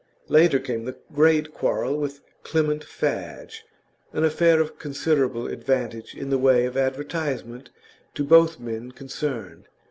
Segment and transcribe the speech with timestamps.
[0.29, 3.61] Later came the great quarrel with Clement Fadge,
[4.13, 7.69] an affair of considerable advantage in the way of advertisement
[8.15, 9.67] to both the men concerned.